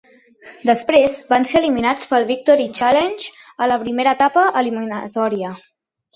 Després 0.69 1.19
van 1.33 1.45
ser 1.51 1.59
eliminats 1.59 2.09
pel 2.13 2.25
Victory 2.31 2.65
Challenge 2.81 3.29
a 3.67 3.69
la 3.75 3.79
primera 3.85 4.17
etapa 4.19 4.49
eliminatòria. 4.65 5.55